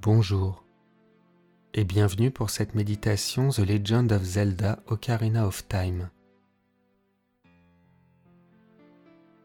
Bonjour 0.00 0.62
et 1.74 1.82
bienvenue 1.82 2.30
pour 2.30 2.50
cette 2.50 2.76
méditation 2.76 3.48
The 3.48 3.58
Legend 3.58 4.12
of 4.12 4.22
Zelda 4.22 4.78
Ocarina 4.86 5.44
of 5.44 5.66
Time. 5.66 6.08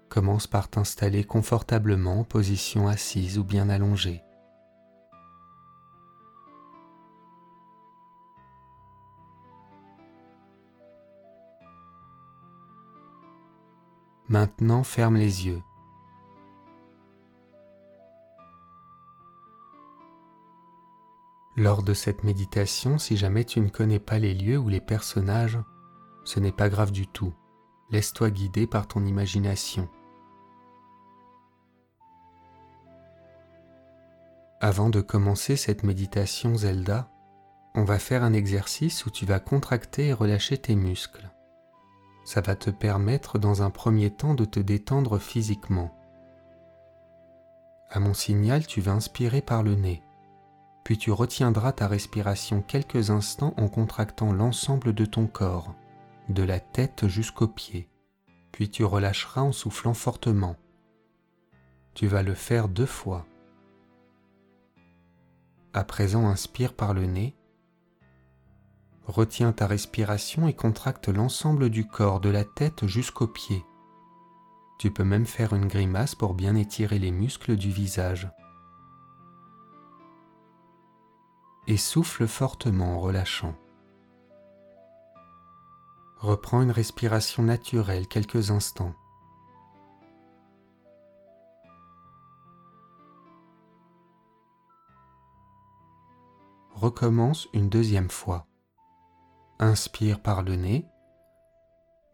Commence 0.10 0.46
par 0.46 0.70
t'installer 0.70 1.24
confortablement 1.24 2.20
en 2.20 2.24
position 2.24 2.88
assise 2.88 3.40
ou 3.40 3.44
bien 3.44 3.68
allongée. 3.68 4.22
Maintenant 14.30 14.84
ferme 14.84 15.16
les 15.16 15.48
yeux. 15.48 15.64
Lors 21.56 21.84
de 21.84 21.94
cette 21.94 22.24
méditation, 22.24 22.98
si 22.98 23.16
jamais 23.16 23.46
tu 23.46 23.60
ne 23.60 23.70
connais 23.70 24.00
pas 24.00 24.18
les 24.18 24.34
lieux 24.34 24.58
ou 24.58 24.70
les 24.70 24.82
personnages, 24.82 25.60
ce 26.26 26.40
n'est 26.40 26.52
pas 26.52 26.68
grave 26.68 26.92
du 26.92 27.06
tout. 27.06 27.34
Laisse-toi 27.92 28.32
guider 28.32 28.66
par 28.66 28.88
ton 28.88 29.06
imagination. 29.06 29.88
Avant 34.62 34.90
de 34.90 35.00
commencer 35.00 35.56
cette 35.56 35.84
méditation 35.84 36.56
Zelda, 36.56 37.12
on 37.76 37.84
va 37.84 38.00
faire 38.00 38.24
un 38.24 38.34
exercice 38.34 39.06
où 39.06 39.12
tu 39.12 39.28
vas 39.28 39.40
contracter 39.40 40.08
et 40.08 40.14
relâcher 40.14 40.58
tes 40.58 40.76
muscles. 40.76 41.30
Ça 42.26 42.42
va 42.42 42.56
te 42.56 42.72
permettre 42.72 43.38
dans 43.38 43.62
un 43.62 43.70
premier 43.70 44.10
temps 44.10 44.34
de 44.34 44.46
te 44.46 44.60
détendre 44.60 45.20
physiquement. 45.20 45.96
À 47.92 48.00
mon 48.00 48.16
signal, 48.16 48.66
tu 48.66 48.82
vas 48.82 48.94
inspirer 48.94 49.42
par 49.42 49.62
le 49.62 49.76
nez 49.76 50.02
puis 50.84 50.98
tu 50.98 51.12
retiendras 51.12 51.72
ta 51.72 51.88
respiration 51.88 52.62
quelques 52.62 53.10
instants 53.10 53.54
en 53.58 53.70
contractant 53.70 54.34
l'ensemble 54.34 54.94
de 54.94 55.06
ton 55.06 55.28
corps, 55.28 55.76
de 56.30 56.44
la 56.44 56.60
tête 56.60 57.08
jusqu'aux 57.08 57.48
pieds, 57.48 57.90
puis 58.52 58.70
tu 58.70 58.84
relâcheras 58.84 59.42
en 59.42 59.52
soufflant 59.52 59.94
fortement. 59.94 60.56
Tu 61.94 62.08
vas 62.08 62.24
le 62.24 62.34
faire 62.34 62.68
deux 62.68 62.86
fois. 62.86 63.26
À 65.74 65.84
présent, 65.84 66.28
inspire 66.28 66.74
par 66.74 66.94
le 66.94 67.06
nez, 67.06 67.36
retiens 69.06 69.52
ta 69.52 69.68
respiration 69.68 70.48
et 70.48 70.54
contracte 70.54 71.08
l'ensemble 71.08 71.70
du 71.70 71.88
corps, 71.88 72.20
de 72.20 72.30
la 72.30 72.44
tête 72.44 72.86
jusqu'aux 72.88 73.28
pieds. 73.28 73.64
Tu 74.80 74.92
peux 74.92 75.04
même 75.04 75.26
faire 75.26 75.54
une 75.54 75.68
grimace 75.68 76.16
pour 76.16 76.34
bien 76.34 76.56
étirer 76.56 77.00
les 77.00 77.12
muscles 77.12 77.56
du 77.56 77.70
visage. 77.70 78.30
Et 81.68 81.78
souffle 81.78 82.28
fortement 82.28 82.96
en 82.96 83.00
relâchant. 83.00 83.56
Reprends 86.18 86.62
une 86.62 86.72
respiration 86.72 87.44
naturelle 87.44 88.08
quelques 88.08 88.52
instants. 88.52 88.94
Recommence 96.74 97.48
une 97.54 97.70
deuxième 97.70 98.10
fois. 98.10 98.48
Inspire 99.60 100.22
par 100.22 100.44
le 100.44 100.56
nez, 100.56 100.86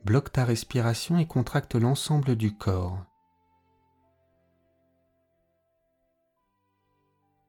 bloque 0.06 0.32
ta 0.32 0.46
respiration 0.46 1.18
et 1.18 1.26
contracte 1.26 1.76
l'ensemble 1.76 2.36
du 2.36 2.56
corps. 2.56 3.00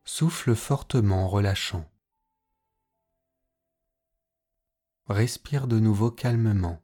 Souffle 0.05 0.55
fortement 0.55 1.25
en 1.25 1.29
relâchant. 1.29 1.90
Respire 5.11 5.67
de 5.67 5.81
nouveau 5.81 6.13
calmement. 6.13 6.81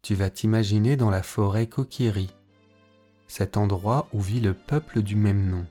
Tu 0.00 0.14
vas 0.14 0.30
t'imaginer 0.30 0.96
dans 0.96 1.10
la 1.10 1.22
forêt 1.22 1.68
Kokiri, 1.68 2.34
cet 3.28 3.58
endroit 3.58 4.08
où 4.14 4.20
vit 4.22 4.40
le 4.40 4.54
peuple 4.54 5.02
du 5.02 5.14
même 5.14 5.50
nom. 5.50 5.66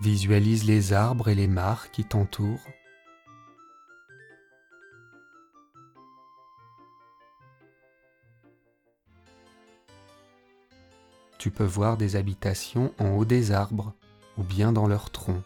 Visualise 0.00 0.64
les 0.64 0.94
arbres 0.94 1.28
et 1.28 1.34
les 1.34 1.48
mares 1.48 1.90
qui 1.90 2.06
t'entourent. 2.06 2.64
Tu 11.48 11.54
peux 11.54 11.64
voir 11.64 11.96
des 11.96 12.14
habitations 12.14 12.92
en 12.98 13.16
haut 13.16 13.24
des 13.24 13.52
arbres 13.52 13.94
ou 14.36 14.42
bien 14.42 14.70
dans 14.70 14.86
leurs 14.86 15.08
troncs. 15.08 15.42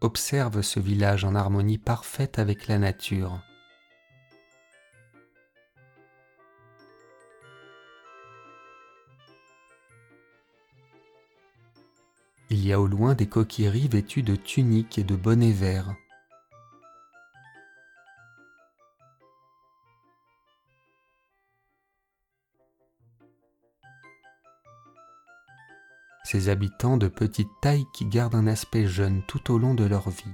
Observe 0.00 0.62
ce 0.62 0.80
village 0.80 1.26
en 1.26 1.34
harmonie 1.34 1.76
parfaite 1.76 2.38
avec 2.38 2.68
la 2.68 2.78
nature. 2.78 3.38
Il 12.48 12.66
y 12.66 12.72
a 12.72 12.80
au 12.80 12.86
loin 12.86 13.14
des 13.14 13.26
coquilleries 13.26 13.88
vêtues 13.88 14.22
de 14.22 14.36
tuniques 14.36 14.96
et 14.96 15.04
de 15.04 15.16
bonnets 15.16 15.52
verts. 15.52 15.94
Ces 26.32 26.48
habitants 26.48 26.96
de 26.96 27.08
petite 27.08 27.50
taille 27.60 27.84
qui 27.92 28.06
gardent 28.06 28.36
un 28.36 28.46
aspect 28.46 28.86
jeune 28.86 29.20
tout 29.26 29.52
au 29.52 29.58
long 29.58 29.74
de 29.74 29.84
leur 29.84 30.08
vie. 30.08 30.32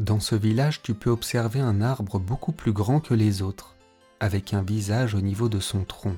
Dans 0.00 0.18
ce 0.18 0.34
village, 0.34 0.82
tu 0.82 0.92
peux 0.94 1.10
observer 1.10 1.60
un 1.60 1.80
arbre 1.80 2.18
beaucoup 2.18 2.50
plus 2.50 2.72
grand 2.72 2.98
que 2.98 3.14
les 3.14 3.42
autres, 3.42 3.76
avec 4.18 4.54
un 4.54 4.62
visage 4.62 5.14
au 5.14 5.20
niveau 5.20 5.48
de 5.48 5.60
son 5.60 5.84
tronc. 5.84 6.16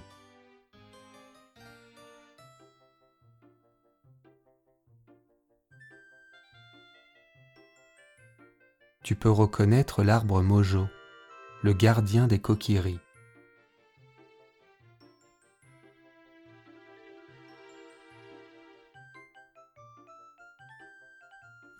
Tu 9.11 9.17
peux 9.17 9.29
reconnaître 9.29 10.05
l'arbre 10.05 10.41
Mojo, 10.41 10.87
le 11.65 11.73
gardien 11.73 12.29
des 12.29 12.39
coquilleries. 12.39 13.01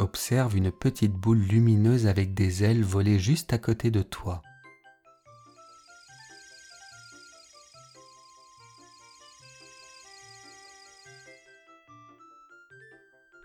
Observe 0.01 0.57
une 0.57 0.73
petite 0.73 1.13
boule 1.13 1.39
lumineuse 1.39 2.09
avec 2.09 2.35
des 2.35 2.65
ailes 2.65 2.83
volées 2.83 3.21
juste 3.21 3.53
à 3.53 3.59
côté 3.59 3.93
de 3.93 4.03
toi. 4.03 4.43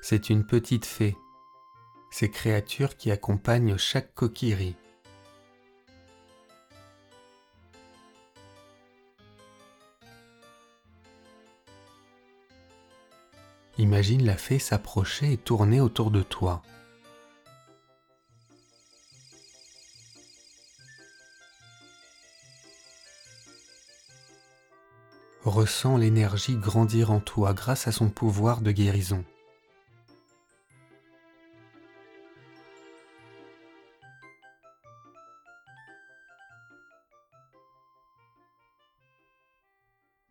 C'est 0.01 0.31
une 0.31 0.44
petite 0.44 0.88
fée 0.88 1.16
ces 2.17 2.31
créatures 2.31 2.95
qui 2.95 3.12
accompagnent 3.12 3.75
chaque 3.75 4.15
coquillerie. 4.15 4.77
Imagine 13.77 14.25
la 14.25 14.38
fée 14.38 14.59
s'approcher 14.59 15.33
et 15.33 15.38
tourner 15.38 15.81
autour 15.81 16.09
de 16.09 16.21
toi. 16.21 16.62
Ressens 25.44 25.97
l'énergie 25.97 26.56
grandir 26.56 27.11
en 27.11 27.19
toi 27.19 27.53
grâce 27.53 27.89
à 27.89 27.91
son 27.91 28.07
pouvoir 28.07 28.61
de 28.61 28.71
guérison. 28.71 29.25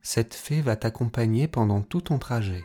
Cette 0.06 0.34
fée 0.34 0.60
va 0.60 0.76
t'accompagner 0.76 1.48
pendant 1.48 1.80
tout 1.80 2.02
ton 2.02 2.18
trajet. 2.18 2.62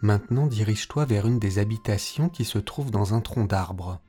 Maintenant 0.00 0.46
dirige-toi 0.46 1.04
vers 1.04 1.26
une 1.26 1.38
des 1.38 1.58
habitations 1.58 2.30
qui 2.30 2.46
se 2.46 2.56
trouve 2.56 2.90
dans 2.90 3.12
un 3.12 3.20
tronc 3.20 3.44
d'arbre. 3.44 4.00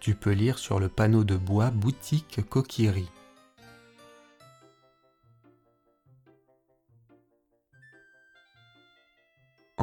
Tu 0.00 0.14
peux 0.14 0.32
lire 0.32 0.58
sur 0.58 0.78
le 0.78 0.90
panneau 0.90 1.24
de 1.24 1.36
bois 1.36 1.70
boutique 1.70 2.46
Coquillerie. 2.46 3.08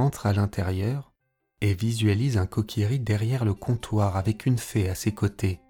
Entre 0.03 0.25
à 0.25 0.33
l'intérieur 0.33 1.13
et 1.61 1.73
visualise 1.73 2.35
un 2.35 2.45
coquillerie 2.45 2.99
derrière 2.99 3.45
le 3.45 3.53
comptoir 3.53 4.17
avec 4.17 4.45
une 4.45 4.57
fée 4.57 4.89
à 4.89 4.95
ses 4.95 5.13
côtés. 5.13 5.61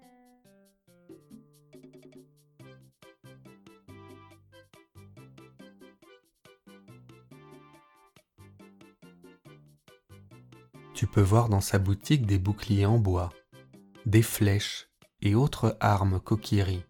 Tu 10.94 11.06
peux 11.06 11.20
voir 11.20 11.48
dans 11.48 11.60
sa 11.60 11.78
boutique 11.78 12.26
des 12.26 12.40
boucliers 12.40 12.86
en 12.86 12.98
bois, 12.98 13.30
des 14.04 14.22
flèches 14.22 14.88
et 15.22 15.36
autres 15.36 15.76
armes 15.78 16.18
coquilleries. 16.18 16.82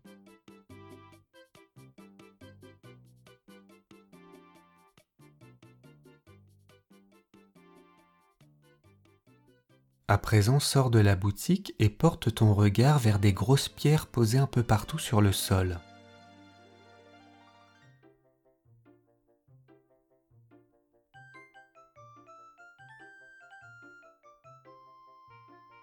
À 10.14 10.18
présent, 10.18 10.60
sors 10.60 10.90
de 10.90 11.00
la 11.00 11.16
boutique 11.16 11.74
et 11.80 11.88
porte 11.88 12.32
ton 12.36 12.54
regard 12.54 13.00
vers 13.00 13.18
des 13.18 13.32
grosses 13.32 13.68
pierres 13.68 14.06
posées 14.06 14.38
un 14.38 14.46
peu 14.46 14.62
partout 14.62 15.00
sur 15.00 15.20
le 15.20 15.32
sol. 15.32 15.80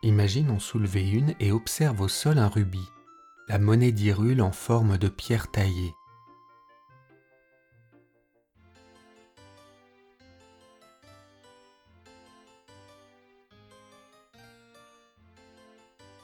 Imagine 0.01 0.51
en 0.51 0.59
soulever 0.59 1.09
une 1.09 1.35
et 1.41 1.51
observe 1.51 1.99
au 1.99 2.07
sol 2.07 2.37
un 2.37 2.47
rubis, 2.47 2.87
la 3.49 3.59
monnaie 3.59 3.91
d'Irule 3.91 4.41
en 4.41 4.53
forme 4.53 4.97
de 4.97 5.09
pierre 5.09 5.51
taillée. 5.51 5.93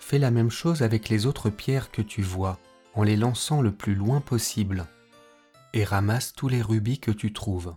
Fais 0.09 0.19
la 0.19 0.31
même 0.31 0.50
chose 0.50 0.83
avec 0.83 1.09
les 1.09 1.25
autres 1.25 1.50
pierres 1.50 1.92
que 1.92 2.01
tu 2.01 2.21
vois, 2.21 2.57
en 2.94 3.04
les 3.04 3.18
lançant 3.18 3.62
le 3.62 3.74
plus 3.74 3.94
loin 3.94 4.21
possible, 4.21 4.86
et 5.74 5.83
ramasse 5.83 6.31
tous 6.31 6.48
les 6.48 6.62
rubis 6.62 6.98
que 7.01 7.12
tu 7.12 7.33
trouves. 7.33 7.75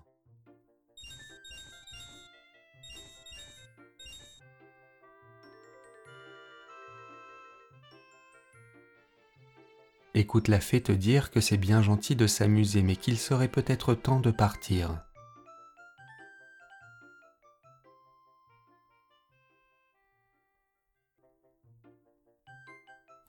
Écoute 10.14 10.46
la 10.46 10.60
fée 10.60 10.80
te 10.80 10.92
dire 10.92 11.32
que 11.32 11.40
c'est 11.40 11.56
bien 11.56 11.82
gentil 11.82 12.14
de 12.14 12.28
s'amuser, 12.28 12.84
mais 12.84 12.94
qu'il 12.94 13.18
serait 13.18 13.48
peut-être 13.48 13.94
temps 13.94 14.20
de 14.20 14.30
partir. 14.30 15.02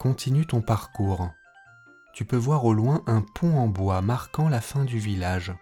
Continue 0.01 0.47
ton 0.47 0.61
parcours. 0.61 1.29
Tu 2.11 2.25
peux 2.25 2.35
voir 2.35 2.65
au 2.65 2.73
loin 2.73 3.03
un 3.05 3.21
pont 3.21 3.55
en 3.55 3.67
bois 3.67 4.01
marquant 4.01 4.49
la 4.49 4.59
fin 4.59 4.83
du 4.83 4.97
village. 4.97 5.53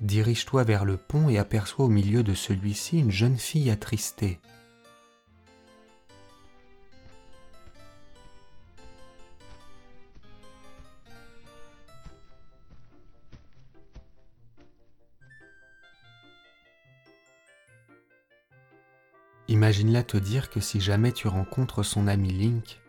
Dirige-toi 0.00 0.64
vers 0.64 0.86
le 0.86 0.96
pont 0.96 1.28
et 1.28 1.36
aperçois 1.36 1.84
au 1.84 1.90
milieu 1.90 2.22
de 2.22 2.32
celui-ci 2.32 3.00
une 3.00 3.10
jeune 3.10 3.36
fille 3.36 3.70
attristée. 3.70 4.40
Imagine-la 19.74 20.04
te 20.04 20.16
dire 20.16 20.50
que 20.50 20.60
si 20.60 20.80
jamais 20.80 21.10
tu 21.10 21.26
rencontres 21.26 21.82
son 21.82 22.06
ami 22.06 22.28
Link, 22.28 22.80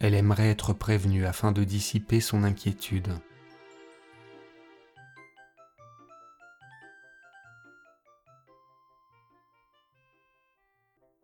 elle 0.00 0.12
aimerait 0.12 0.50
être 0.50 0.72
prévenue 0.72 1.24
afin 1.24 1.52
de 1.52 1.62
dissiper 1.62 2.20
son 2.20 2.42
inquiétude. 2.42 3.16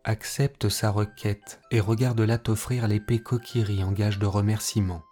Accepte 0.04 0.68
sa 0.68 0.92
requête 0.92 1.60
et 1.72 1.80
regarde-la 1.80 2.38
t'offrir 2.38 2.86
l'épée 2.86 3.18
Kokiri 3.18 3.82
en 3.82 3.90
gage 3.90 4.20
de 4.20 4.26
remerciement. 4.26 5.02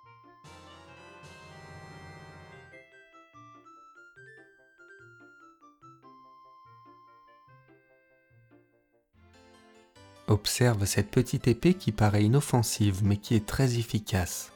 Observe 10.31 10.85
cette 10.85 11.11
petite 11.11 11.49
épée 11.49 11.75
qui 11.75 11.91
paraît 11.91 12.23
inoffensive 12.23 13.03
mais 13.03 13.17
qui 13.17 13.35
est 13.35 13.47
très 13.47 13.81
efficace. 13.81 14.53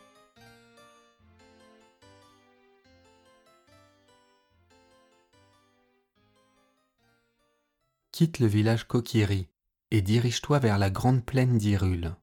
Quitte 8.12 8.38
le 8.38 8.46
village 8.46 8.86
Kokiri 8.86 9.48
et 9.90 10.00
dirige-toi 10.00 10.60
vers 10.60 10.78
la 10.78 10.90
grande 10.90 11.24
plaine 11.24 11.58
d'Irule. 11.58 12.14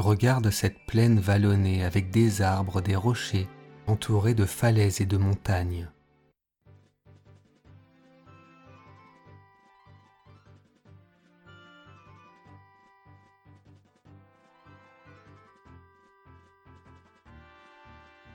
Regarde 0.00 0.48
cette 0.48 0.86
plaine 0.86 1.20
vallonnée 1.20 1.84
avec 1.84 2.10
des 2.10 2.40
arbres, 2.40 2.80
des 2.80 2.96
rochers, 2.96 3.46
entourés 3.86 4.32
de 4.32 4.46
falaises 4.46 5.02
et 5.02 5.04
de 5.04 5.18
montagnes. 5.18 5.90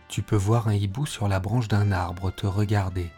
Tu 0.07 0.21
peux 0.21 0.35
voir 0.35 0.67
un 0.67 0.75
hibou 0.75 1.07
sur 1.07 1.27
la 1.27 1.39
branche 1.39 1.67
d'un 1.67 1.91
arbre 1.91 2.29
te 2.29 2.45
regarder. 2.45 3.09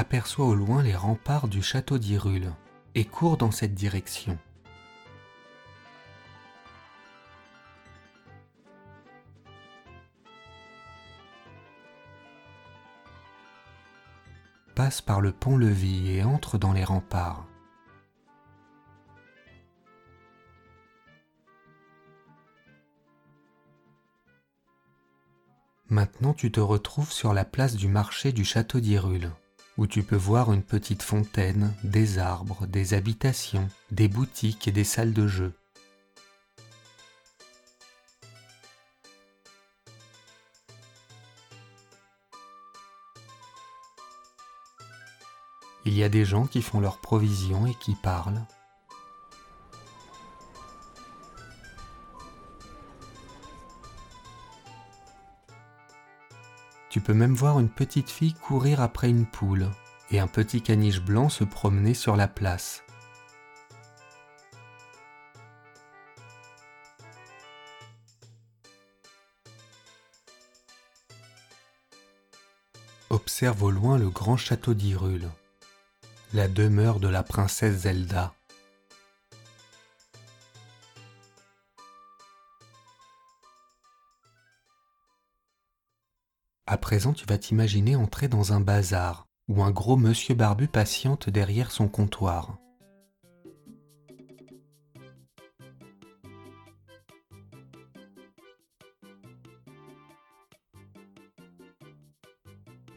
Aperçoit 0.00 0.46
au 0.46 0.54
loin 0.54 0.82
les 0.82 0.96
remparts 0.96 1.46
du 1.46 1.62
château 1.62 1.98
d'Irule 1.98 2.54
et 2.94 3.04
court 3.04 3.36
dans 3.36 3.50
cette 3.50 3.74
direction. 3.74 4.38
Passe 14.74 15.02
par 15.02 15.20
le 15.20 15.32
pont-levis 15.32 16.12
et 16.16 16.24
entre 16.24 16.56
dans 16.56 16.72
les 16.72 16.84
remparts. 16.84 17.44
Maintenant 25.90 26.32
tu 26.32 26.50
te 26.50 26.60
retrouves 26.60 27.12
sur 27.12 27.34
la 27.34 27.44
place 27.44 27.76
du 27.76 27.88
marché 27.88 28.32
du 28.32 28.46
château 28.46 28.80
d'Irule 28.80 29.30
où 29.80 29.86
tu 29.86 30.02
peux 30.02 30.14
voir 30.14 30.52
une 30.52 30.62
petite 30.62 31.02
fontaine, 31.02 31.74
des 31.82 32.18
arbres, 32.18 32.66
des 32.66 32.92
habitations, 32.92 33.66
des 33.90 34.08
boutiques 34.08 34.68
et 34.68 34.72
des 34.72 34.84
salles 34.84 35.14
de 35.14 35.26
jeu. 35.26 35.54
Il 45.86 45.94
y 45.94 46.04
a 46.04 46.10
des 46.10 46.26
gens 46.26 46.46
qui 46.46 46.60
font 46.60 46.80
leurs 46.80 46.98
provisions 46.98 47.66
et 47.66 47.74
qui 47.80 47.94
parlent. 47.94 48.44
Tu 56.90 57.00
peux 57.00 57.14
même 57.14 57.34
voir 57.34 57.60
une 57.60 57.68
petite 57.68 58.10
fille 58.10 58.34
courir 58.34 58.80
après 58.80 59.08
une 59.08 59.24
poule 59.24 59.70
et 60.10 60.18
un 60.18 60.26
petit 60.26 60.60
caniche 60.60 61.00
blanc 61.00 61.28
se 61.28 61.44
promenait 61.44 61.94
sur 61.94 62.16
la 62.16 62.26
place. 62.26 62.82
Observe 73.08 73.62
au 73.62 73.70
loin 73.70 73.96
le 73.96 74.08
grand 74.08 74.36
château 74.36 74.74
d'Hyrule, 74.74 75.28
la 76.32 76.48
demeure 76.48 76.98
de 76.98 77.08
la 77.08 77.22
princesse 77.22 77.82
Zelda. 77.82 78.34
À 86.70 86.78
présent, 86.78 87.12
tu 87.12 87.26
vas 87.26 87.36
t'imaginer 87.36 87.96
entrer 87.96 88.28
dans 88.28 88.52
un 88.52 88.60
bazar 88.60 89.26
où 89.48 89.64
un 89.64 89.72
gros 89.72 89.96
monsieur 89.96 90.36
barbu 90.36 90.68
patiente 90.68 91.28
derrière 91.28 91.72
son 91.72 91.88
comptoir. 91.88 92.58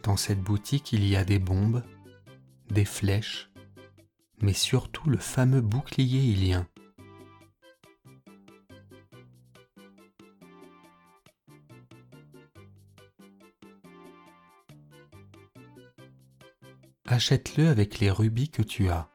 Dans 0.04 0.18
cette 0.18 0.42
boutique, 0.42 0.94
il 0.94 1.04
y 1.08 1.16
a 1.16 1.26
des 1.26 1.40
bombes, 1.40 1.82
des 2.70 2.86
flèches, 2.86 3.50
mais 4.40 4.54
surtout 4.54 5.10
le 5.10 5.18
fameux 5.18 5.62
bouclier 5.62 6.22
ilien. 6.22 6.68
Achète-le 17.14 17.68
avec 17.68 18.00
les 18.00 18.10
rubis 18.10 18.50
que 18.50 18.64
tu 18.64 18.90
as. 18.90 19.08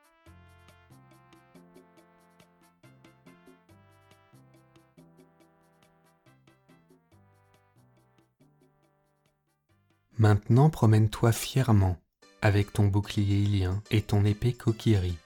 Maintenant 10.16 10.70
promène-toi 10.70 11.32
fièrement 11.32 11.98
avec 12.40 12.72
ton 12.72 12.86
bouclier 12.86 13.42
ilien 13.42 13.82
et 13.90 14.02
ton 14.02 14.24
épée 14.24 14.52
kokiri. 14.52 15.16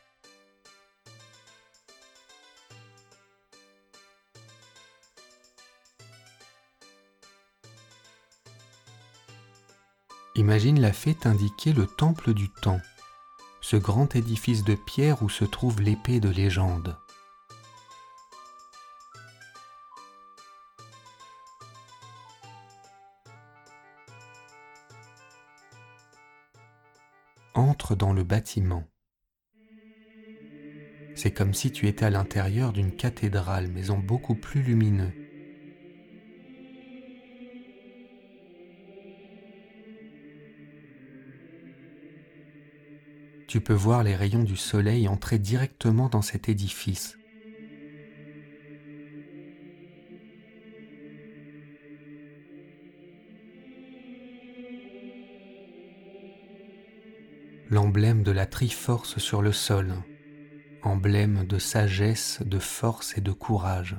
Imagine 10.43 10.81
la 10.81 10.93
fée 10.93 11.15
t'indiquer 11.15 11.73
le 11.73 11.87
temple 11.87 12.35
du 12.35 12.51
temps, 12.51 12.81
ce 13.61 13.77
grand 13.77 14.17
édifice 14.17 14.65
de 14.65 14.75
pierre 14.75 15.23
où 15.23 15.29
se 15.29 15.45
trouve 15.45 15.81
l'épée 15.81 16.19
de 16.19 16.29
légende. 16.29 16.99
Entre 27.55 27.95
dans 27.95 28.13
le 28.13 28.25
bâtiment. 28.25 28.83
C'est 31.15 31.33
comme 31.33 31.55
si 31.55 31.71
tu 31.71 31.87
étais 31.87 32.07
à 32.07 32.11
l'intérieur 32.11 32.73
d'une 32.73 32.97
cathédrale, 32.97 33.69
mais 33.69 33.91
en 33.91 33.99
beaucoup 33.99 34.35
plus 34.35 34.65
lumineux. 34.65 35.22
Tu 43.53 43.61
peux 43.61 43.75
voir 43.75 44.03
les 44.03 44.17
rayons 44.17 44.45
du 44.45 44.57
soleil 44.57 45.07
entrer 45.09 45.39
directement 45.39 46.09
dans 46.09 46.23
cet 46.23 46.49
édifice. 46.49 47.19
L'emblème 57.69 58.23
de 58.23 58.31
la 58.31 58.47
Triforce 58.47 59.19
sur 59.19 59.43
le 59.43 59.53
sol, 59.53 59.97
emblème 60.83 61.45
de 61.45 61.59
sagesse, 61.59 62.41
de 62.47 62.59
force 62.59 63.19
et 63.19 63.21
de 63.21 63.33
courage. 63.33 63.99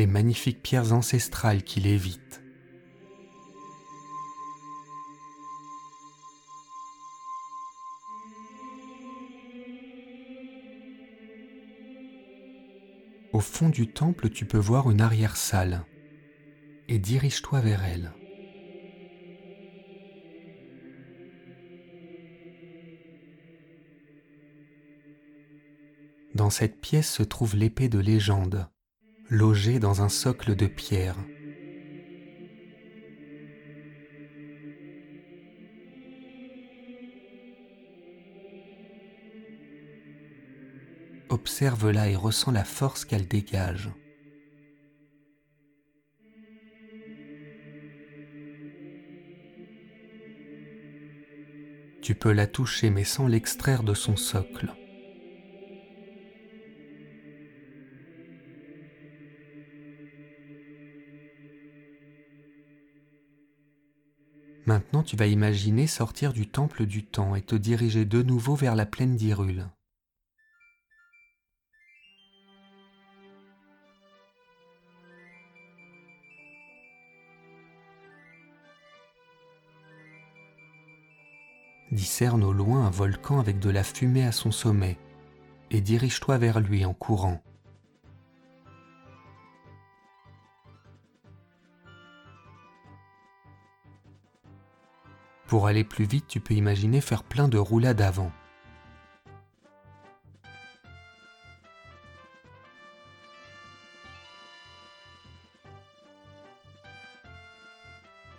Les 0.00 0.06
magnifiques 0.06 0.62
pierres 0.62 0.94
ancestrales 0.94 1.62
qui 1.62 1.78
lévitent. 1.78 2.42
Au 13.34 13.40
fond 13.40 13.68
du 13.68 13.92
temple, 13.92 14.30
tu 14.30 14.46
peux 14.46 14.56
voir 14.56 14.90
une 14.90 15.02
arrière-salle 15.02 15.84
et 16.88 16.98
dirige-toi 16.98 17.60
vers 17.60 17.84
elle. 17.84 18.10
Dans 26.34 26.48
cette 26.48 26.80
pièce 26.80 27.12
se 27.12 27.22
trouve 27.22 27.54
l'épée 27.54 27.90
de 27.90 27.98
légende, 27.98 28.66
logé 29.30 29.78
dans 29.78 30.02
un 30.02 30.08
socle 30.08 30.56
de 30.56 30.66
pierre. 30.66 31.16
Observe-la 41.28 42.10
et 42.10 42.16
ressens 42.16 42.50
la 42.50 42.64
force 42.64 43.04
qu'elle 43.04 43.28
dégage. 43.28 43.90
Tu 52.02 52.16
peux 52.16 52.32
la 52.32 52.48
toucher 52.48 52.90
mais 52.90 53.04
sans 53.04 53.28
l'extraire 53.28 53.84
de 53.84 53.94
son 53.94 54.16
socle. 54.16 54.74
Maintenant, 64.70 65.02
tu 65.02 65.16
vas 65.16 65.26
imaginer 65.26 65.88
sortir 65.88 66.32
du 66.32 66.46
temple 66.46 66.86
du 66.86 67.04
temps 67.04 67.34
et 67.34 67.42
te 67.42 67.56
diriger 67.56 68.04
de 68.04 68.22
nouveau 68.22 68.54
vers 68.54 68.76
la 68.76 68.86
plaine 68.86 69.16
d'Irule. 69.16 69.66
Discerne 81.90 82.44
au 82.44 82.52
loin 82.52 82.86
un 82.86 82.90
volcan 82.90 83.40
avec 83.40 83.58
de 83.58 83.70
la 83.70 83.82
fumée 83.82 84.24
à 84.24 84.30
son 84.30 84.52
sommet 84.52 84.98
et 85.72 85.80
dirige-toi 85.80 86.38
vers 86.38 86.60
lui 86.60 86.84
en 86.84 86.94
courant. 86.94 87.42
Pour 95.50 95.66
aller 95.66 95.82
plus 95.82 96.04
vite, 96.04 96.28
tu 96.28 96.38
peux 96.38 96.54
imaginer 96.54 97.00
faire 97.00 97.24
plein 97.24 97.48
de 97.48 97.58
roulades 97.58 98.00
avant. 98.00 98.30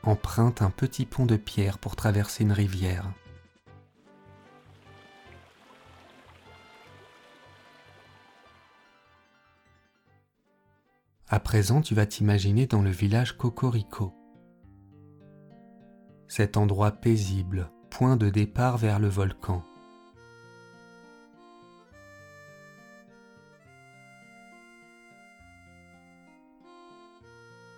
Emprunte 0.04 0.62
un 0.62 0.70
petit 0.70 1.06
pont 1.06 1.26
de 1.26 1.36
pierre 1.36 1.80
pour 1.80 1.98
traverser 1.98 2.46
une 2.46 2.54
rivière. 2.54 3.12
À 11.28 11.42
présent, 11.42 11.82
tu 11.82 11.94
vas 11.94 12.06
t'imaginer 12.06 12.68
dans 12.68 12.82
le 12.82 12.90
village 12.90 13.38
Cocorico 13.38 14.14
cet 16.32 16.56
endroit 16.56 16.92
paisible, 16.92 17.70
point 17.90 18.16
de 18.16 18.30
départ 18.30 18.78
vers 18.78 19.00
le 19.00 19.10
volcan. 19.10 19.66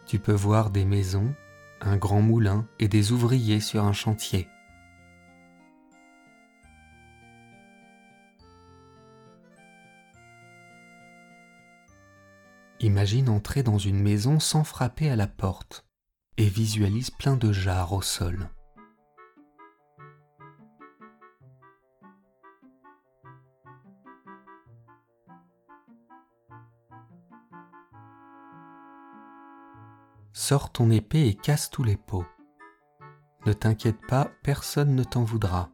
Tu 0.05 0.19
peux 0.19 0.33
voir 0.33 0.69
des 0.69 0.85
maisons, 0.85 1.33
un 1.81 1.97
grand 1.97 2.21
moulin 2.21 2.67
et 2.77 2.87
des 2.87 3.11
ouvriers 3.11 3.59
sur 3.59 3.83
un 3.85 3.91
chantier. 3.91 4.47
Imagine 12.81 13.29
entrer 13.29 13.63
dans 13.63 13.79
une 13.79 13.99
maison 13.99 14.39
sans 14.39 14.63
frapper 14.63 15.09
à 15.09 15.15
la 15.15 15.25
porte 15.25 15.87
et 16.37 16.47
visualise 16.47 17.11
plein 17.11 17.35
de 17.35 17.51
jarres 17.51 17.93
au 17.93 18.01
sol. 18.01 18.49
Sors 30.31 30.71
ton 30.71 30.89
épée 30.89 31.27
et 31.27 31.35
casse 31.35 31.69
tous 31.69 31.83
les 31.83 31.95
pots. 31.95 32.25
Ne 33.45 33.53
t'inquiète 33.53 34.05
pas, 34.07 34.31
personne 34.41 34.95
ne 34.95 35.03
t'en 35.03 35.23
voudra. 35.23 35.69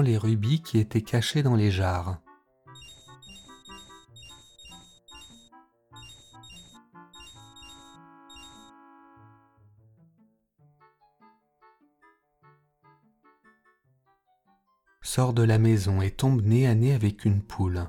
Les 0.00 0.16
rubis 0.16 0.62
qui 0.62 0.78
étaient 0.78 1.02
cachés 1.02 1.42
dans 1.42 1.54
les 1.54 1.70
jarres. 1.70 2.18
Sors 15.02 15.34
de 15.34 15.42
la 15.42 15.58
maison 15.58 16.00
et 16.00 16.10
tombe 16.10 16.42
nez 16.42 16.66
à 16.66 16.74
nez 16.74 16.94
avec 16.94 17.24
une 17.24 17.42
poule. 17.42 17.88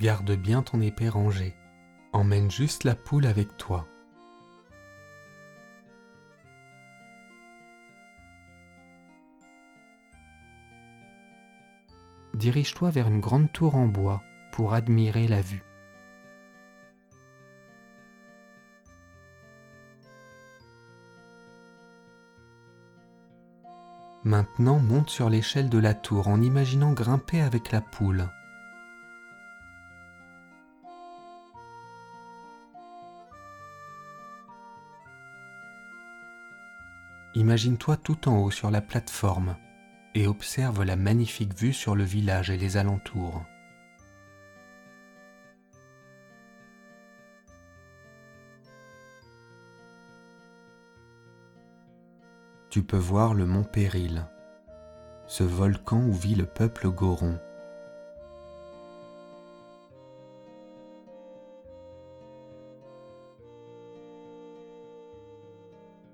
Garde 0.00 0.32
bien 0.32 0.62
ton 0.62 0.80
épée 0.80 1.10
rangée. 1.10 1.54
Emmène 2.14 2.50
juste 2.50 2.84
la 2.84 2.94
poule 2.94 3.26
avec 3.26 3.58
toi. 3.58 3.86
Dirige-toi 12.32 12.88
vers 12.88 13.08
une 13.08 13.20
grande 13.20 13.52
tour 13.52 13.74
en 13.74 13.86
bois 13.86 14.22
pour 14.52 14.72
admirer 14.72 15.28
la 15.28 15.42
vue. 15.42 15.62
Maintenant 24.24 24.78
monte 24.78 25.10
sur 25.10 25.28
l'échelle 25.28 25.68
de 25.68 25.78
la 25.78 25.92
tour 25.92 26.28
en 26.28 26.40
imaginant 26.40 26.94
grimper 26.94 27.42
avec 27.42 27.70
la 27.70 27.82
poule. 27.82 28.30
Imagine-toi 37.34 37.96
tout 37.96 38.28
en 38.28 38.38
haut 38.38 38.50
sur 38.50 38.70
la 38.72 38.80
plateforme 38.80 39.56
et 40.16 40.26
observe 40.26 40.82
la 40.82 40.96
magnifique 40.96 41.56
vue 41.56 41.72
sur 41.72 41.94
le 41.94 42.02
village 42.02 42.50
et 42.50 42.56
les 42.56 42.76
alentours. 42.76 43.44
Tu 52.68 52.82
peux 52.82 52.96
voir 52.96 53.34
le 53.34 53.46
mont 53.46 53.64
Péril, 53.64 54.26
ce 55.26 55.44
volcan 55.44 56.02
où 56.02 56.12
vit 56.12 56.34
le 56.34 56.46
peuple 56.46 56.88
Goron. 56.88 57.38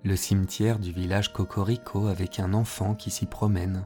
Le 0.06 0.14
cimetière 0.14 0.78
du 0.78 0.92
village 0.92 1.32
Cocorico 1.32 2.06
avec 2.06 2.38
un 2.38 2.54
enfant 2.54 2.94
qui 2.94 3.10
s'y 3.10 3.26
promène. 3.26 3.84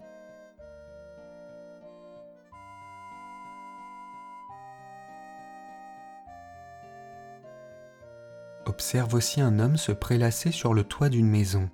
Observe 8.66 9.14
aussi 9.14 9.40
un 9.40 9.58
homme 9.58 9.78
se 9.78 9.92
prélasser 9.92 10.52
sur 10.52 10.74
le 10.74 10.84
toit 10.84 11.08
d'une 11.08 11.26
maison. 11.26 11.70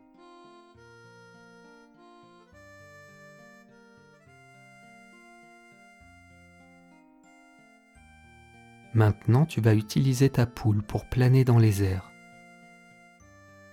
Maintenant, 8.95 9.45
tu 9.45 9.61
vas 9.61 9.75
utiliser 9.75 10.31
ta 10.31 10.47
poule 10.47 10.83
pour 10.83 11.05
planer 11.07 11.45
dans 11.45 11.59
les 11.59 11.83
airs. 11.83 12.16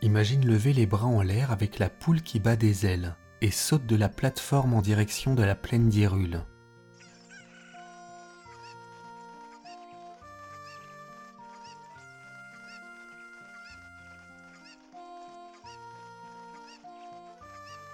Imagine 0.04 0.46
lever 0.46 0.74
les 0.74 0.86
bras 0.86 1.06
en 1.06 1.22
l'air 1.22 1.54
avec 1.54 1.80
la 1.80 1.90
poule 1.90 2.22
qui 2.22 2.42
bat 2.42 2.58
des 2.58 2.86
ailes 2.86 3.16
et 3.40 3.52
saute 3.52 3.86
de 3.86 3.96
la 3.96 4.10
plateforme 4.10 4.74
en 4.74 4.82
direction 4.82 5.34
de 5.34 5.44
la 5.44 5.56
plaine 5.56 5.88
d'Irule. 5.88 6.42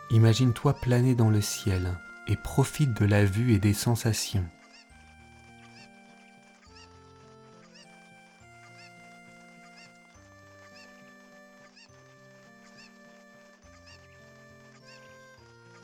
Imagine-toi 0.10 0.74
planer 0.82 1.13
dans 1.13 1.30
le 1.30 1.41
ciel 1.41 1.95
et 2.28 2.38
profite 2.38 3.00
de 3.00 3.06
la 3.06 3.24
vue 3.24 3.54
et 3.54 3.60
des 3.60 3.76
sensations. 3.76 4.50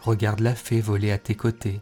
Regarde 0.06 0.41
la 0.41 0.54
fée 0.54 0.82
voler 0.82 1.12
à 1.12 1.18
tes 1.18 1.34
côtés. 1.34 1.82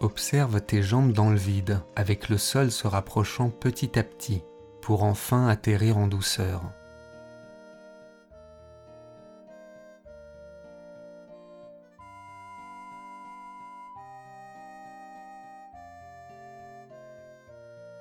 Observe 0.00 0.62
tes 0.62 0.82
jambes 0.82 1.12
dans 1.12 1.28
le 1.28 1.36
vide, 1.36 1.82
avec 1.96 2.30
le 2.30 2.38
sol 2.38 2.70
se 2.70 2.86
rapprochant 2.86 3.50
petit 3.50 3.98
à 3.98 4.02
petit, 4.02 4.42
pour 4.80 5.02
enfin 5.02 5.48
atterrir 5.48 5.98
en 5.98 6.06
douceur. 6.06 6.62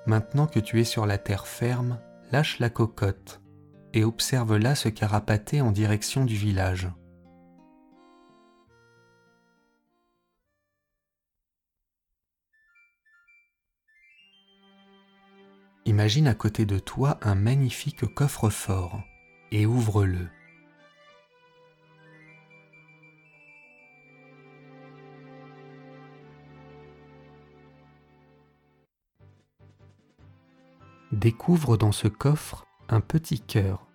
Maintenant 0.09 0.47
que 0.47 0.59
tu 0.59 0.81
es 0.81 0.85
sur 0.85 1.05
la 1.05 1.19
terre 1.19 1.45
ferme, 1.45 1.99
lâche 2.31 2.57
la 2.57 2.71
cocotte 2.71 3.43
et 3.93 4.03
observe-la 4.03 4.73
se 4.73 4.89
carapater 4.89 5.61
en 5.61 5.71
direction 5.71 6.25
du 6.25 6.33
village. 6.33 6.89
Imagine 15.85 16.27
à 16.27 16.33
côté 16.33 16.65
de 16.65 16.79
toi 16.79 17.19
un 17.21 17.35
magnifique 17.35 18.11
coffre-fort 18.15 19.03
et 19.51 19.67
ouvre-le. 19.67 20.27
Découvre 31.11 31.77
dans 31.77 31.91
ce 31.91 32.07
coffre 32.07 32.65
un 32.87 33.01
petit 33.01 33.39
cœur. 33.39 33.85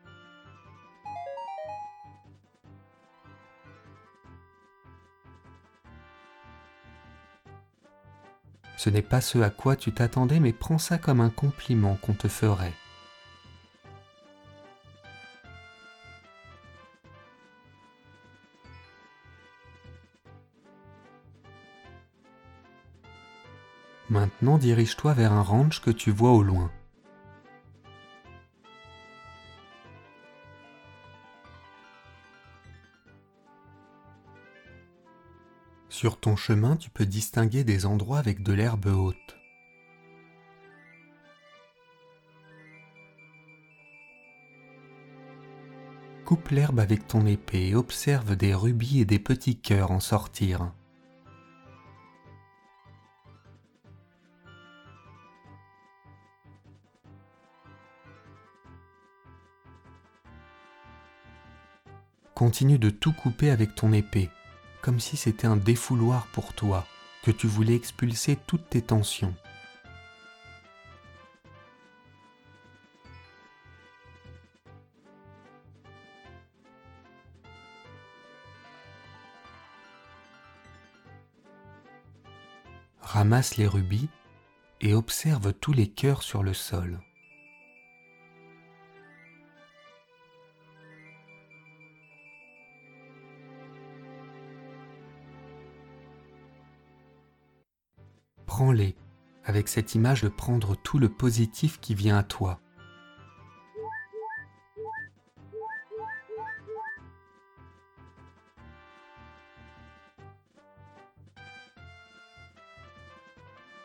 Ce 8.77 8.91
n'est 8.91 9.03
pas 9.03 9.21
ce 9.21 9.39
à 9.39 9.51
quoi 9.51 9.77
tu 9.77 9.93
t'attendais, 9.93 10.41
mais 10.41 10.53
prends 10.53 10.79
ça 10.79 10.99
comme 10.99 11.21
un 11.21 11.31
compliment 11.31 11.97
qu'on 12.03 12.13
te 12.13 12.29
ferait. 12.29 12.75
Maintenant 24.11 24.59
dirige-toi 24.59 25.15
vers 25.15 25.33
un 25.33 25.43
ranch 25.43 25.81
que 25.81 25.91
tu 25.91 26.11
vois 26.11 26.33
au 26.33 26.43
loin. 26.43 26.71
Sur 36.05 36.21
ton 36.21 36.37
chemin, 36.37 36.77
tu 36.77 36.91
peux 36.91 37.07
distinguer 37.07 37.65
des 37.65 37.87
endroits 37.87 38.19
avec 38.19 38.43
de 38.43 38.53
l'herbe 38.53 38.85
haute. 38.85 39.39
Coupe 46.27 46.51
l'herbe 46.51 46.79
avec 46.79 47.07
ton 47.07 47.25
épée 47.25 47.69
et 47.69 47.75
observe 47.75 48.37
des 48.37 48.55
rubis 48.55 49.01
et 49.01 49.07
des 49.07 49.19
petits 49.19 49.57
cœurs 49.57 49.93
en 49.93 50.01
sortir. 50.01 50.71
Continue 62.35 62.79
de 62.79 62.91
tout 62.91 63.15
couper 63.15 63.49
avec 63.49 63.75
ton 63.75 63.95
épée, 63.95 64.29
comme 64.85 65.01
si 65.01 65.17
c'était 65.17 65.47
un 65.47 65.57
défouloir 65.57 66.27
pour 66.27 66.53
toi, 66.53 66.87
que 67.23 67.31
tu 67.31 67.47
voulais 67.47 67.75
expulser 67.75 68.37
toutes 68.47 68.69
tes 68.69 68.83
tensions. 68.83 69.35
Ramasse 83.01 83.57
les 83.57 83.67
rubis 83.67 84.11
et 84.83 84.93
observe 84.93 85.55
tous 85.55 85.73
les 85.73 85.89
cœurs 85.89 86.23
sur 86.23 86.43
le 86.43 86.53
sol. 86.53 87.01
Prends-les 98.57 98.95
avec 99.45 99.67
cette 99.67 99.97
image 99.97 100.23
de 100.23 100.29
prendre 100.29 100.77
tout 100.77 101.01
le 101.01 101.09
positif 101.09 101.81
qui 101.81 101.97
vient 101.97 102.17
à 102.17 102.23
toi. 102.23 102.61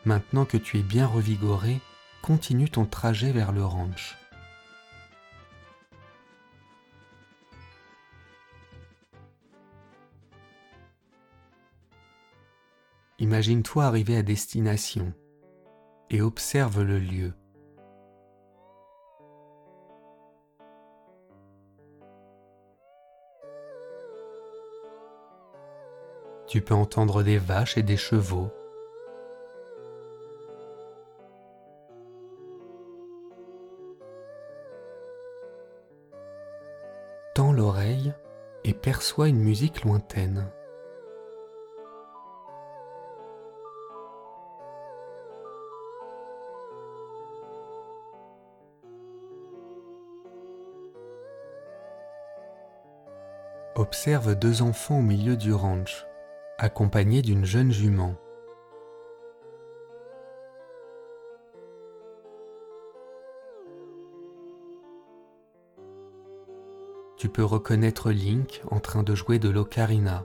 Maintenant 0.05 0.45
que 0.45 0.57
tu 0.57 0.77
es 0.77 0.83
bien 0.83 1.07
revigoré, 1.07 1.81
continue 2.21 2.69
ton 2.69 2.85
trajet 2.85 3.31
vers 3.31 3.51
le 3.51 3.65
ranch. 3.65 4.18
Imagine-toi 13.29 13.85
arriver 13.85 14.17
à 14.17 14.23
destination 14.23 15.13
et 16.09 16.19
observe 16.19 16.81
le 16.81 16.97
lieu. 16.97 17.31
Tu 26.47 26.61
peux 26.61 26.73
entendre 26.73 27.21
des 27.21 27.37
vaches 27.37 27.77
et 27.77 27.83
des 27.83 27.97
chevaux. 27.97 28.49
Tends 37.35 37.53
l'oreille 37.53 38.11
et 38.63 38.73
perçois 38.73 39.27
une 39.27 39.39
musique 39.39 39.83
lointaine. 39.83 40.51
Observe 53.89 54.35
deux 54.35 54.61
enfants 54.61 54.99
au 54.99 55.01
milieu 55.01 55.35
du 55.35 55.51
ranch, 55.51 56.05
accompagnés 56.59 57.23
d'une 57.23 57.43
jeune 57.43 57.71
jument. 57.71 58.13
Tu 67.17 67.29
peux 67.29 67.43
reconnaître 67.43 68.11
Link 68.11 68.61
en 68.69 68.79
train 68.79 69.01
de 69.01 69.15
jouer 69.15 69.39
de 69.39 69.49
l'ocarina. 69.49 70.23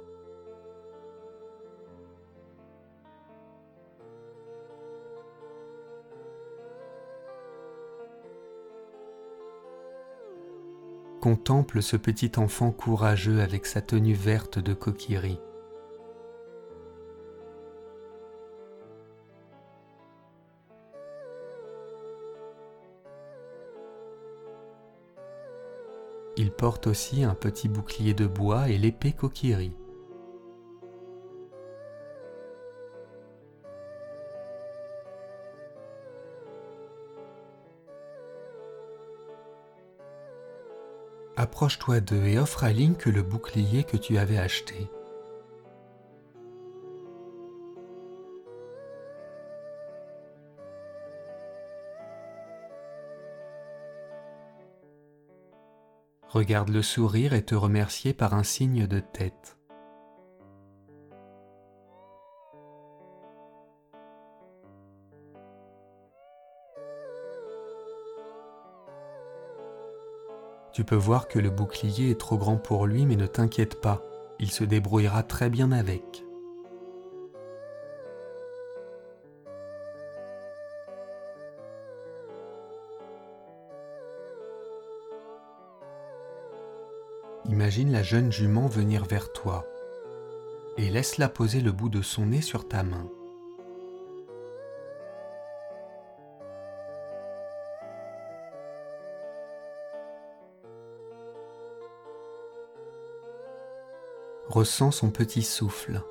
Contemple 11.25 11.81
ce 11.81 11.97
petit 11.97 12.33
enfant 12.37 12.71
courageux 12.71 13.41
avec 13.41 13.65
sa 13.65 13.81
tenue 13.81 14.13
verte 14.13 14.59
de 14.59 14.75
coquillerie. 14.75 15.41
Il 26.37 26.51
porte 26.51 26.87
aussi 26.87 27.25
un 27.25 27.35
petit 27.35 27.71
bouclier 27.71 28.13
de 28.13 28.27
bois 28.27 28.69
et 28.69 28.77
l'épée 28.77 29.13
coquillerie. 29.13 29.73
Approche-toi 41.37 42.01
d'eux 42.01 42.25
et 42.27 42.39
offre 42.39 42.63
à 42.63 42.73
Link 42.73 43.07
le 43.07 43.23
bouclier 43.23 43.83
que 43.83 43.97
tu 43.97 44.19
avais 44.19 44.39
acheté. 44.39 44.89
Regarde 56.29 56.69
le 56.69 56.83
sourire 56.83 57.33
et 57.33 57.45
te 57.45 57.55
remercier 57.55 58.13
par 58.13 58.35
un 58.35 58.43
signe 58.45 58.87
de 58.87 59.01
tête. 59.01 59.57
Tu 70.75 70.83
peux 70.83 70.97
voir 70.97 71.29
que 71.29 71.39
le 71.39 71.51
bouclier 71.51 72.11
est 72.11 72.19
trop 72.19 72.37
grand 72.37 72.57
pour 72.57 72.89
lui, 72.89 73.07
mais 73.07 73.15
ne 73.15 73.29
t'inquiète 73.29 73.81
pas, 73.81 74.03
il 74.41 74.51
se 74.51 74.65
débrouillera 74.65 75.23
très 75.23 75.49
bien 75.49 75.71
avec. 75.71 76.25
Imagine 87.45 87.93
la 87.93 88.03
jeune 88.03 88.33
jument 88.33 88.67
venir 88.67 89.05
vers 89.05 89.33
toi 89.33 89.65
et 90.77 90.91
laisse-la 90.91 91.29
poser 91.29 91.61
le 91.61 91.71
bout 91.71 91.89
de 91.89 92.03
son 92.03 92.27
nez 92.27 92.41
sur 92.41 92.67
ta 92.67 92.83
main. 92.83 93.09
Ressens 104.49 104.93
son 104.93 105.11
petit 105.11 105.43
souffle. 105.43 106.03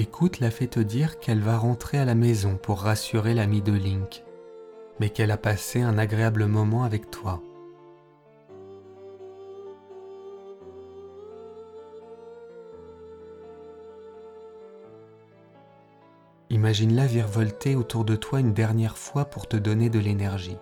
Écoute 0.00 0.38
la 0.38 0.52
fait 0.52 0.68
te 0.68 0.78
dire 0.78 1.18
qu'elle 1.18 1.40
va 1.40 1.58
rentrer 1.58 1.98
à 1.98 2.04
la 2.04 2.14
maison 2.14 2.56
pour 2.56 2.82
rassurer 2.82 3.34
l'ami 3.34 3.62
de 3.62 3.72
Link, 3.72 4.22
mais 5.00 5.10
qu'elle 5.10 5.32
a 5.32 5.36
passé 5.36 5.82
un 5.82 5.98
agréable 5.98 6.46
moment 6.46 6.84
avec 6.84 7.10
toi. 7.10 7.42
Imagine-la 16.58 17.06
virevolter 17.06 17.76
autour 17.76 18.04
de 18.04 18.16
toi 18.16 18.40
une 18.40 18.52
dernière 18.52 18.98
fois 18.98 19.26
pour 19.26 19.46
te 19.46 19.56
donner 19.56 19.90
de 19.90 20.00
l'énergie. 20.00 20.58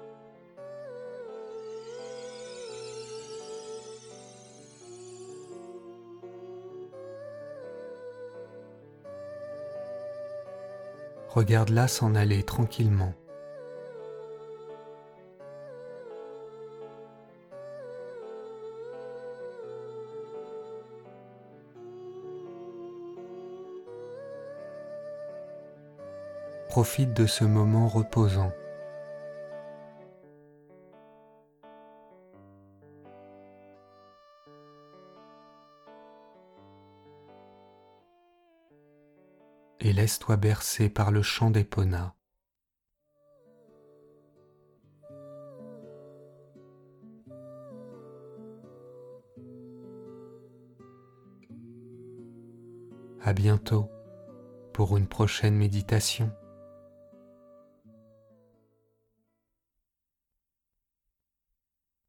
Regarde-la 11.30 11.88
s'en 11.88 12.14
aller 12.14 12.42
tranquillement. 12.42 13.14
Profite 26.76 27.14
de 27.14 27.24
ce 27.24 27.42
moment 27.42 27.88
reposant. 27.88 28.52
Et 39.80 39.94
laisse-toi 39.94 40.36
bercer 40.36 40.90
par 40.90 41.12
le 41.12 41.22
chant 41.22 41.50
des 41.50 41.64
ponas. 41.64 42.12
À 53.22 53.32
bientôt 53.32 53.88
pour 54.74 54.98
une 54.98 55.06
prochaine 55.06 55.56
méditation. 55.56 56.30